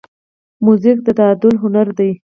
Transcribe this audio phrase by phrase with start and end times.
[0.65, 2.11] موزیک د تعادل هنر دی.